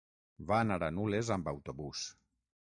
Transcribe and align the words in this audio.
Va 0.51 0.57
anar 0.61 0.77
a 0.87 0.89
Nules 0.95 1.29
amb 1.37 1.53
autobús. 1.53 2.09